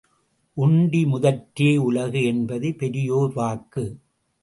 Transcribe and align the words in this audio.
உண்டி 0.57 1.05
முதற்றே 1.05 1.77
உலகு 1.77 2.23
என்பது 2.23 2.75
பெரியோர் 2.75 3.33
வாக்கு. 3.33 3.85